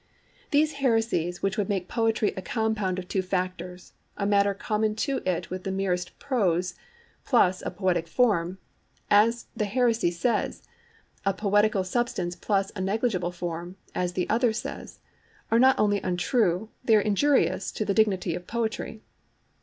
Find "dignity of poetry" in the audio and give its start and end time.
17.93-19.03